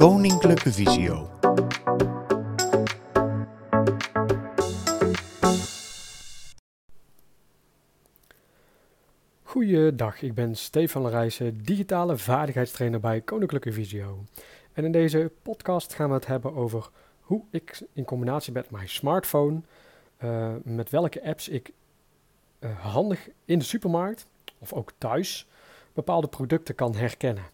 [0.00, 1.30] Koninklijke Visio.
[9.42, 14.24] Goeiedag, ik ben Stefan Lerijsen, digitale vaardigheidstrainer bij Koninklijke Visio.
[14.72, 16.90] En in deze podcast gaan we het hebben over
[17.20, 19.60] hoe ik in combinatie met mijn smartphone,
[20.24, 21.72] uh, met welke apps ik
[22.60, 24.26] uh, handig in de supermarkt
[24.58, 25.46] of ook thuis
[25.92, 27.44] bepaalde producten kan herkennen.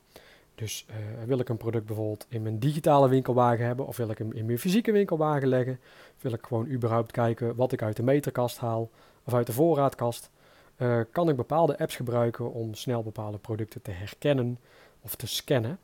[0.56, 0.96] Dus uh,
[1.26, 4.46] wil ik een product bijvoorbeeld in mijn digitale winkelwagen hebben of wil ik hem in
[4.46, 5.80] mijn fysieke winkelwagen leggen?
[6.20, 8.90] Wil ik gewoon überhaupt kijken wat ik uit de meterkast haal
[9.24, 10.30] of uit de voorraadkast?
[10.76, 14.58] Uh, kan ik bepaalde apps gebruiken om snel bepaalde producten te herkennen
[15.00, 15.78] of te scannen?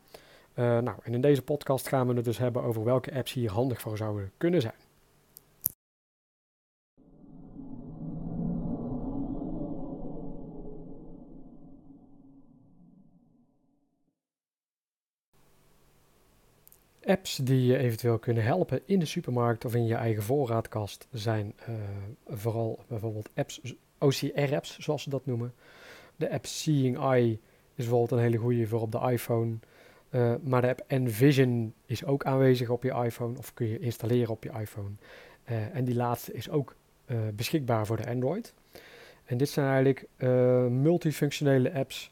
[0.55, 3.51] Uh, nou, en in deze podcast gaan we het dus hebben over welke apps hier
[3.51, 4.75] handig voor zouden kunnen zijn.
[17.05, 21.55] Apps die je eventueel kunnen helpen in de supermarkt of in je eigen voorraadkast zijn
[21.69, 21.75] uh,
[22.29, 25.55] vooral bijvoorbeeld apps, OCR-apps zoals ze dat noemen.
[26.17, 27.31] De app Seeing Eye
[27.75, 29.55] is bijvoorbeeld een hele goede voor op de iPhone.
[30.11, 34.31] Uh, maar de app Envision is ook aanwezig op je iPhone of kun je installeren
[34.31, 34.91] op je iPhone.
[35.51, 36.75] Uh, en die laatste is ook
[37.35, 38.55] beschikbaar voor de Android.
[39.25, 40.07] En dit zijn eigenlijk
[40.71, 42.11] multifunctionele apps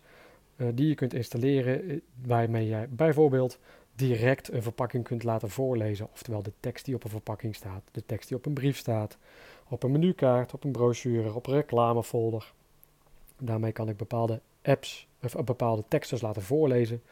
[0.75, 3.59] die je kunt installeren waarmee jij bijvoorbeeld
[4.01, 6.09] direct een verpakking kunt laten voorlezen.
[6.13, 9.19] Oftewel de tekst die op een verpakking staat, de tekst die op een brief staat,
[9.69, 12.53] op een menukaart, op een brochure, op een reclamefolder.
[13.39, 17.03] Daarmee kan ik bepaalde apps of bepaalde teksten laten voorlezen,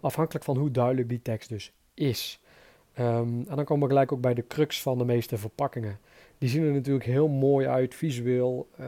[0.00, 2.40] afhankelijk van hoe duidelijk die tekst dus is.
[2.98, 5.98] Um, en dan komen we gelijk ook bij de crux van de meeste verpakkingen.
[6.38, 8.86] Die zien er natuurlijk heel mooi uit, visueel, uh,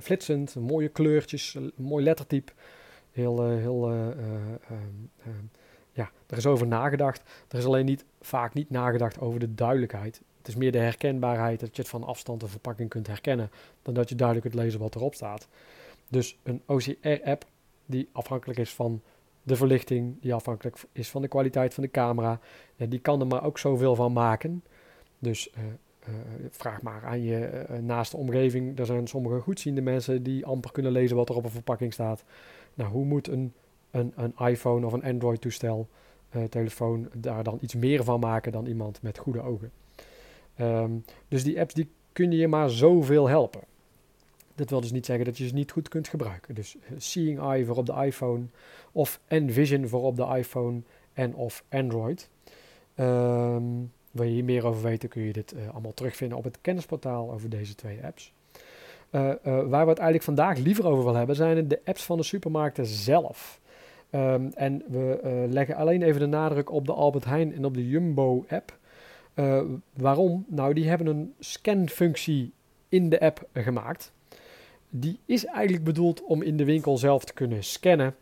[0.00, 2.52] flitsend, mooie kleurtjes, mooi lettertype.
[3.12, 3.92] Heel, heel
[5.94, 7.22] ja, er is over nagedacht.
[7.48, 10.22] Er is alleen niet, vaak niet nagedacht over de duidelijkheid.
[10.38, 13.50] Het is meer de herkenbaarheid, dat je het van afstand de verpakking kunt herkennen,
[13.82, 15.48] dan dat je duidelijk kunt lezen wat erop staat.
[16.08, 17.44] Dus een OCR-app
[17.86, 19.02] die afhankelijk is van
[19.42, 22.40] de verlichting, die afhankelijk is van de kwaliteit van de camera,
[22.76, 24.64] die kan er maar ook zoveel van maken.
[25.18, 25.64] Dus uh,
[26.08, 26.14] uh,
[26.50, 28.78] vraag maar aan je uh, naaste omgeving.
[28.78, 32.24] Er zijn sommige goedziende mensen die amper kunnen lezen wat er op een verpakking staat.
[32.74, 33.52] Nou, hoe moet een
[33.94, 35.88] een, een iPhone of een Android toestel,
[36.36, 39.70] uh, telefoon, daar dan iets meer van maken dan iemand met goede ogen.
[40.60, 43.60] Um, dus die apps die kunnen je maar zoveel helpen.
[44.54, 46.54] Dat wil dus niet zeggen dat je ze niet goed kunt gebruiken.
[46.54, 48.44] Dus uh, Seeing Eye voor op de iPhone
[48.92, 50.80] of Envision voor op de iPhone
[51.12, 52.28] en of Android.
[52.96, 56.58] Um, wil je hier meer over weten kun je dit uh, allemaal terugvinden op het
[56.60, 58.32] kennisportaal over deze twee apps.
[59.10, 62.86] Waar we het eigenlijk vandaag liever over willen hebben zijn de apps van de supermarkten
[62.86, 63.60] zelf.
[64.14, 67.74] Um, en we uh, leggen alleen even de nadruk op de Albert Heijn en op
[67.74, 68.78] de Jumbo app.
[69.34, 69.62] Uh,
[69.96, 70.44] waarom?
[70.48, 72.52] Nou, die hebben een scanfunctie
[72.88, 74.12] in de app gemaakt.
[74.88, 78.14] Die is eigenlijk bedoeld om in de winkel zelf te kunnen scannen.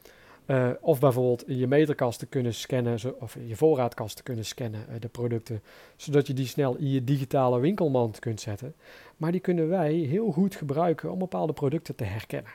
[0.46, 4.44] Uh, of bijvoorbeeld in je meterkast te kunnen scannen, of in je voorraadkast te kunnen
[4.44, 5.62] scannen, de producten,
[5.96, 8.74] zodat je die snel in je digitale winkelmand kunt zetten.
[9.16, 12.52] Maar die kunnen wij heel goed gebruiken om bepaalde producten te herkennen.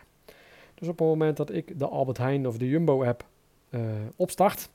[0.80, 3.26] Dus op het moment dat ik de Albert Heijn of de Jumbo-app
[3.70, 3.82] uh,
[4.16, 4.70] opstart,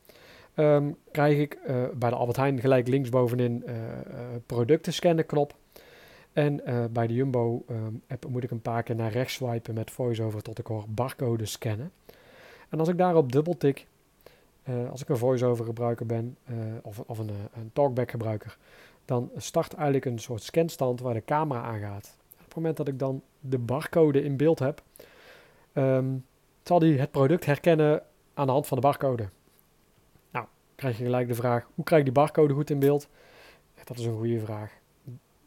[0.54, 3.74] um, krijg ik uh, bij de Albert Heijn gelijk linksbovenin uh,
[4.46, 5.54] producten scannen knop.
[6.32, 6.60] En
[6.92, 10.58] bij de Jumbo-app um, moet ik een paar keer naar rechts swipen met voiceover tot
[10.58, 11.92] ik hoor barcode scannen.
[12.68, 13.86] En als ik daarop dubbeltik,
[14.90, 16.36] als ik een voiceover gebruiker ben
[16.82, 18.56] of, of een, een talkback gebruiker,
[19.04, 22.16] dan start eigenlijk een soort scanstand waar de camera aangaat.
[22.32, 24.82] Op het moment dat ik dan de barcode in beeld heb,
[26.62, 28.02] zal hij het product herkennen
[28.34, 29.28] aan de hand van de barcode.
[30.30, 33.08] Nou, krijg je gelijk de vraag, hoe krijg ik die barcode goed in beeld?
[33.84, 34.72] Dat is een goede vraag.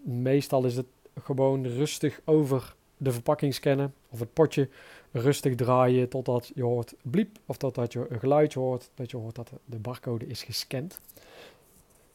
[0.02, 0.86] Meestal is het
[1.24, 4.70] gewoon rustig over de verpakking scannen of het potje
[5.12, 9.36] rustig draaien totdat je hoort bliep of totdat je een geluidje hoort dat je hoort
[9.36, 11.00] dat de barcode is gescand.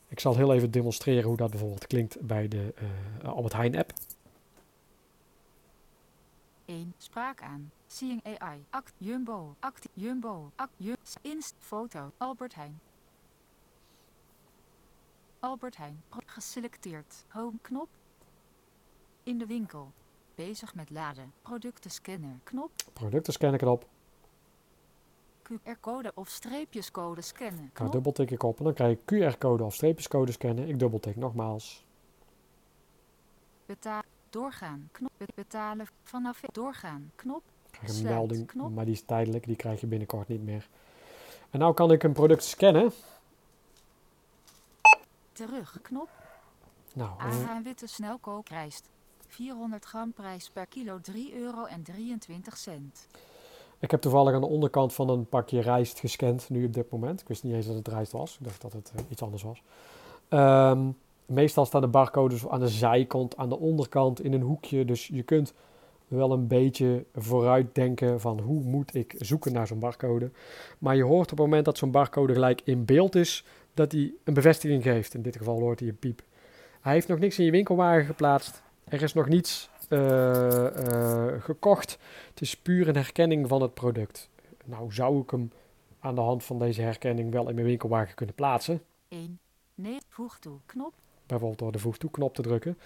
[0.09, 2.75] Ik zal heel even demonstreren hoe dat bijvoorbeeld klinkt bij de
[3.23, 3.93] uh, Albert Heijn app.
[6.65, 6.95] 1.
[6.99, 7.71] Spraak aan.
[7.93, 8.65] Seeing AI.
[8.71, 8.93] Act.
[8.99, 9.57] Jumbo.
[9.61, 9.89] Act.
[9.95, 10.53] Jumbo.
[10.57, 10.73] Act.
[11.23, 11.55] Inst.
[11.59, 12.13] Foto.
[12.19, 12.81] Albert Heijn.
[15.41, 16.03] Albert Heijn.
[16.27, 17.25] Geselecteerd.
[17.29, 17.89] Home knop.
[19.23, 19.93] In de winkel.
[20.35, 21.33] Bezig met laden.
[21.43, 22.71] Producten scannen knop.
[22.93, 23.87] Producten scannen knop.
[25.43, 27.71] QR-code of streepjescode scannen.
[27.73, 27.93] Knop.
[27.93, 30.69] dubbeltik ik op en dan krijg ik QR-code of streepjescode scannen.
[30.69, 31.85] Ik dubbeltik nogmaals.
[33.67, 34.03] Betaal.
[34.29, 34.89] Doorgaan.
[34.93, 35.11] Knop.
[35.35, 35.87] Betalen.
[36.03, 37.13] Vanaf doorgaan.
[37.15, 37.43] Knop.
[37.83, 38.75] Krijg een melding, knop.
[38.75, 39.47] maar die is tijdelijk.
[39.47, 40.69] Die krijg je binnenkort niet meer.
[41.51, 42.93] En nou kan ik een product scannen.
[45.33, 46.09] Terug knop.
[46.95, 48.89] Nou, en witte snelkookrijst.
[49.27, 53.07] 400 gram prijs per kilo 3 euro en 23 cent.
[53.79, 57.21] ik heb toevallig aan de onderkant van een pakje rijst gescand nu op dit moment.
[57.21, 58.37] Ik wist niet eens dat het rijst was.
[58.39, 59.63] Ik dacht dat het eh, iets anders was.
[60.29, 60.89] Ehm,
[61.27, 64.85] meestal staan de barcodes aan de zijkant, aan de onderkant, in een hoekje.
[64.85, 65.55] Dus je kunt
[66.11, 70.31] wel een beetje vooruit denken van hoe moet ik zoeken naar zo'n barcode.
[70.79, 74.13] Maar je hoort op het moment dat zo'n barcode gelijk in beeld is, dat hij
[74.25, 75.15] een bevestiging geeft.
[75.15, 76.23] In dit geval hoort hij een piep.
[76.81, 78.63] Hij heeft nog niks in je winkelwagen geplaatst.
[78.85, 81.99] Er is nog niets eh, eh, gekocht.
[82.31, 84.29] Het is puur een herkenning van het product.
[84.65, 85.53] Nou zou ik hem
[86.01, 88.83] aan de hand van deze herkenning wel in mijn winkelwagen kunnen plaatsen.
[89.09, 89.39] 1.
[89.75, 90.93] Nee, voeg toe knop.
[91.27, 92.79] Bijvoorbeeld door de voeg toe knop te drukken.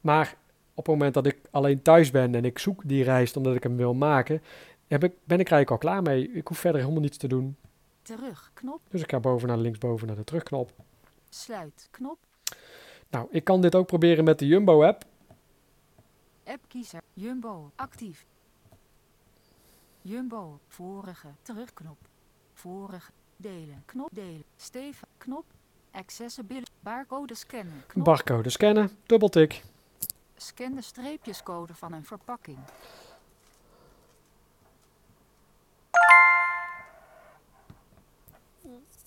[0.00, 0.36] Maar
[0.74, 3.62] op het moment dat ik alleen thuis ben en ik zoek die rijst omdat ik
[3.62, 4.42] hem wil maken,
[4.86, 6.32] heb ik, ben ik eigenlijk al klaar mee.
[6.32, 7.56] Ik hoef verder helemaal niets te doen.
[8.02, 8.80] Terug knop.
[8.88, 10.72] Dus ik ga boven naar linksboven naar de terugknop.
[11.28, 12.18] Sluit knop.
[13.10, 15.04] Nou, ik kan dit ook proberen met de Jumbo app.
[16.44, 17.00] App kiezer.
[17.12, 17.70] Jumbo.
[17.76, 18.24] Actief.
[20.02, 20.60] Jumbo.
[20.68, 21.28] Vorige.
[21.42, 21.98] Terugknop.
[22.54, 23.10] Vorige.
[23.36, 23.82] Delen.
[23.86, 24.08] Knop.
[24.12, 24.44] Delen.
[24.56, 25.08] Steven.
[25.18, 25.44] Knop.
[25.90, 26.70] Accessibility.
[26.80, 27.82] Barcode scannen.
[27.86, 28.04] Knop.
[28.04, 29.62] Barcode scannen, dubbeltik.
[30.46, 32.58] Scan de streepjescode van een verpakking.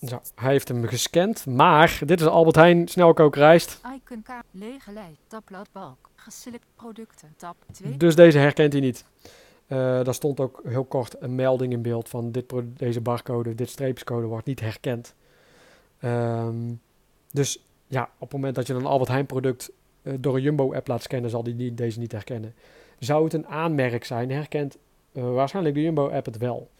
[0.02, 3.80] Zo, hij heeft hem gescand, maar dit is Albert Heijn snelkookrijst.
[3.94, 4.28] Icon K.
[4.50, 5.20] Lege lijst.
[5.26, 6.10] Tabblad balk.
[6.14, 7.34] Geselect producten.
[7.36, 7.96] Tab 2.
[7.96, 9.04] Dus deze herkent hij niet.
[9.66, 13.68] Eh daar stond ook heel kort een melding in beeld van dit, deze barcode, dit
[13.68, 15.14] streepjescode wordt niet herkend.
[15.98, 16.74] Ehm,
[17.32, 19.70] dus ja, op het moment dat je een Albert Heijn product
[20.20, 22.54] door een Jumbo app laat scannen, zal die deze niet herkennen.
[22.98, 24.76] Zou het een aanmerk zijn, herkent
[25.16, 26.70] eh, waarschijnlijk de Jumbo app het wel.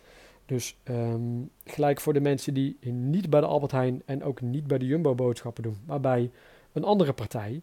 [0.46, 1.20] Dus ehm,
[1.64, 4.86] gelijk voor de mensen die niet bij de Albert Heijn en ook niet bij de
[4.86, 6.30] Jumbo boodschappen doen, maar bij
[6.72, 7.60] een andere partij.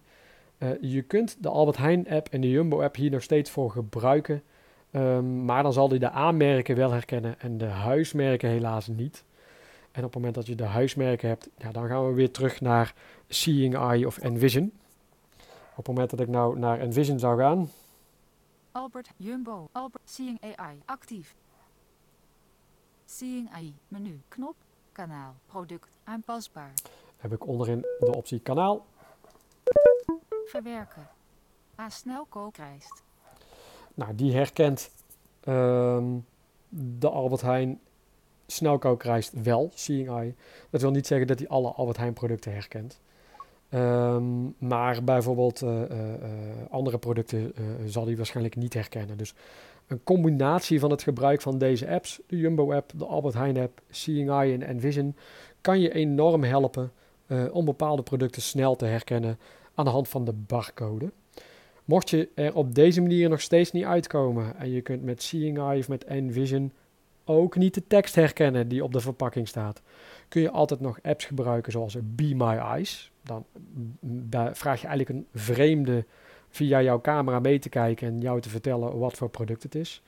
[0.58, 3.72] Eh, je kunt de Albert Heijn app en de Jumbo app hier nog steeds voor
[3.72, 4.44] gebruiken.
[4.92, 9.24] Ehm, maar dan zal hij de aanmerken wel herkennen en de huismerken helaas niet.
[9.92, 12.62] En op het moment dat je de huismerken hebt, ja, dan gaan we weer terug
[12.62, 12.94] naar
[13.28, 14.72] Seeing Eye of Envision.
[15.76, 17.70] Op het moment dat ik nou naar Envision zou gaan,
[18.72, 19.10] Albert.
[19.18, 19.70] Jumbo.
[19.72, 20.10] Albert.
[20.10, 20.82] Seeing AI.
[20.86, 21.36] Actief.
[23.06, 23.74] Seeing AI.
[23.88, 24.22] Menu.
[24.28, 24.56] Knop.
[24.92, 25.36] Kanaal.
[25.46, 25.88] Product.
[26.04, 26.74] Aanpasbaar.
[27.18, 28.86] heb ik onderin de optie kanaal.
[30.46, 31.08] Verwerken.
[31.80, 31.90] A.
[31.90, 33.04] Snelkookrijst.
[33.94, 34.90] Nou, die herkent
[35.40, 36.18] ehm,
[36.70, 37.80] de Albert Heijn
[38.48, 40.36] snelkookrijst wel, Seeing Eye.
[40.70, 43.00] Dat wil niet zeggen dat hij alle Albert Heijn producten herkent.
[43.74, 44.24] Ehm,
[44.58, 46.20] maar bijvoorbeeld eh, eh, eh,
[46.70, 47.54] andere producten
[47.86, 49.18] zal hij waarschijnlijk niet herkennen.
[49.18, 49.34] Dus
[49.88, 54.54] een combinatie van het gebruik van deze apps, de Jumbo-app, de Albert Heijn-app, Seeing Eye
[54.54, 55.16] en Envision,
[55.62, 56.92] kan je enorm helpen
[57.52, 59.40] om bepaalde producten snel te herkennen
[59.76, 61.12] aan de hand van de barcode.
[61.86, 65.58] Mocht je er op deze manier nog steeds niet uitkomen en je kunt met Seeing
[65.58, 66.72] Eye of met Envision
[67.26, 69.82] ook niet de tekst herkennen die op de verpakking staat,
[70.28, 73.12] kun je altijd nog apps gebruiken zoals Be My Eyes.
[73.22, 73.46] Dan
[74.54, 76.06] vraag je eigenlijk een vreemde
[76.50, 80.02] via jouw camera mee te kijken en jou te vertellen wat voor product het is.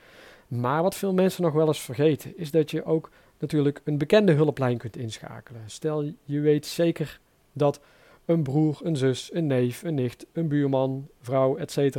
[0.48, 3.10] Maar wat veel mensen nog wel eens vergeten, is dat je ook
[3.40, 5.62] natuurlijk een bekende hulplijn kunt inschakelen.
[5.66, 7.20] Stel je weet zeker
[7.54, 7.80] dat
[8.26, 11.98] een broer, een zus, een neef, een nicht, een buurman, vrouw, etc.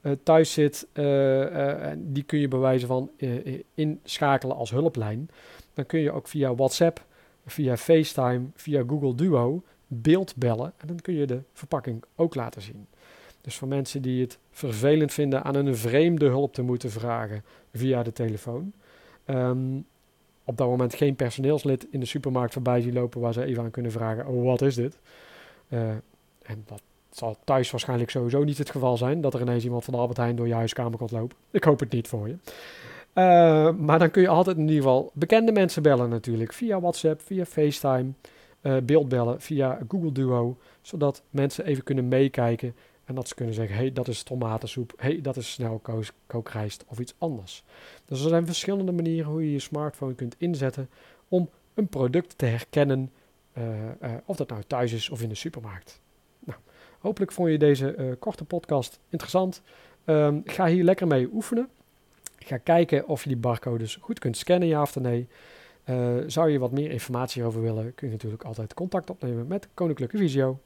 [0.00, 3.10] eh, thuis zit, eh, eh, die kun je bij wijze van
[3.74, 5.30] inschakelen als hulplijn.
[5.74, 7.04] Dan kun je ook via WhatsApp,
[7.46, 12.62] via FaceTime, via Google Duo beeld bellen en dan kun je de verpakking ook laten
[12.62, 12.86] zien.
[13.40, 18.02] Dus voor mensen die het vervelend vinden aan een vreemde hulp te moeten vragen via
[18.02, 18.72] de telefoon.
[19.24, 19.78] ehm,
[20.44, 23.70] op dat moment geen personeelslid in de supermarkt voorbij zien lopen waar ze even aan
[23.70, 24.98] kunnen vragen: oh, wat is dit?
[26.42, 26.82] En dat
[27.16, 30.18] zal thuis waarschijnlijk sowieso niet het geval zijn dat er ineens iemand van de Albert
[30.18, 31.36] Heijn door je huiskamer komt lopen.
[31.50, 32.36] Ik hoop het niet voor je.
[33.12, 36.52] Eh, maar dan kun je altijd in ieder geval bekende mensen bellen natuurlijk.
[36.52, 38.12] Via WhatsApp, via FaceTime,
[38.60, 40.56] eh beeldbellen, via Google Duo.
[40.80, 42.74] Zodat mensen even kunnen meekijken
[43.04, 47.14] en dat ze kunnen zeggen, hey, dat is tomatensoep, hey, dat is snelkookrijst of iets
[47.18, 47.64] anders.
[48.04, 50.88] Dus er zijn verschillende manieren hoe je je smartphone kunt inzetten
[51.28, 53.12] om een product te herkennen,
[53.52, 53.64] eh,
[54.24, 56.00] of dat nou thuis is of in de supermarkt.
[57.00, 59.62] Hopelijk vond je deze eh, korte podcast interessant.
[60.04, 61.68] Ehm, ga hier lekker mee oefenen.
[62.38, 65.28] Ga kijken of je die barcodes goed kunt scannen, ja of nee.
[65.84, 69.68] Eh, zou je wat meer informatie over willen, kun je natuurlijk altijd contact opnemen met
[69.74, 70.58] Koninklijke Visio.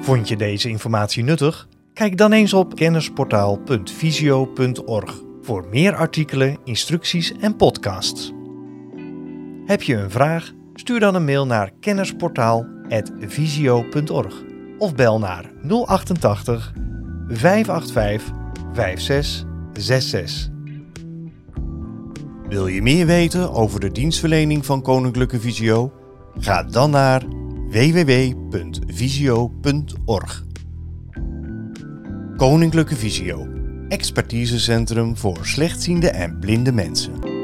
[0.00, 1.68] Vond je deze informatie nuttig?
[1.92, 8.32] Kijk dan eens op kennisportaal.visio.org voor meer artikelen, instructies en podcasts.
[9.64, 10.52] Heb je een vraag?
[10.74, 11.72] Stuur dan een mail naar
[12.88, 14.42] kennisportaal.visio.org
[14.78, 16.72] of bel naar 088
[17.28, 18.32] 585
[18.72, 20.54] 5666.
[22.48, 25.92] Wil je meer weten over de dienstverlening van Koninklijke Visio?
[26.38, 27.22] Ga dan naar
[27.70, 28.44] www.visio.org.
[32.36, 33.46] Koninklijke Visio,
[33.88, 37.35] expertisecentrum voor slechtziende en blinde mensen.